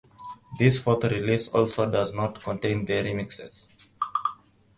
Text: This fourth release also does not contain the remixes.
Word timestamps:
This 0.57 0.79
fourth 0.79 1.03
release 1.03 1.47
also 1.49 1.87
does 1.87 2.11
not 2.11 2.41
contain 2.41 2.85
the 2.87 2.93
remixes. 2.93 3.67